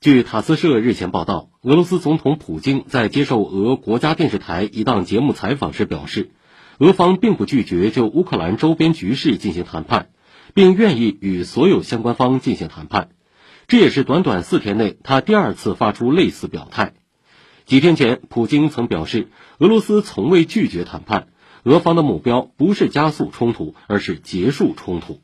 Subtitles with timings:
[0.00, 6.30] 据塔斯社日前报道俄罗斯总统普京在接受俄国家电视台一档节目采访时表示
[6.78, 10.10] 俄方并不拒绝就乌克兰周边局势进行谈判
[10.54, 13.08] 并愿意与所有相关方进行谈判。
[13.66, 16.94] 这也是短短四天内他第二次发出类似表态。
[17.64, 19.26] 几天前普京曾表示
[19.58, 21.26] 俄罗斯从未拒绝谈判
[21.64, 25.20] 俄方的目标不是加速冲突而是结束冲突。